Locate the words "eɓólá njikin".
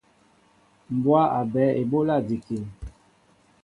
1.81-2.65